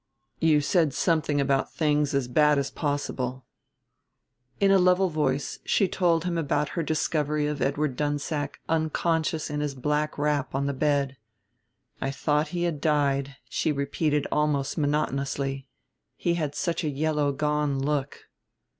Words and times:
"You 0.39 0.61
said 0.61 0.95
something 0.95 1.39
about 1.39 1.71
things 1.75 2.15
as 2.15 2.27
bad 2.27 2.57
as 2.57 2.71
possible." 2.71 3.45
In 4.59 4.71
a 4.71 4.79
level 4.79 5.09
voice 5.09 5.59
she 5.63 5.87
told 5.87 6.23
him 6.23 6.39
about 6.39 6.69
her 6.69 6.81
discovery 6.81 7.45
of 7.45 7.61
Edward 7.61 7.95
Dunsack 7.97 8.59
unconscious 8.67 9.51
in 9.51 9.59
his 9.59 9.75
black 9.75 10.17
wrap 10.17 10.55
on 10.55 10.65
the 10.65 10.73
bed. 10.73 11.17
"I 12.01 12.09
thought 12.09 12.47
he 12.47 12.63
had 12.63 12.81
died," 12.81 13.35
she 13.47 13.71
repeated 13.71 14.25
almost 14.31 14.75
monotonously; 14.75 15.67
"he 16.15 16.33
had 16.33 16.55
such 16.55 16.83
a 16.83 16.89
yellow 16.89 17.31
gone 17.31 17.77
look." 17.77 18.23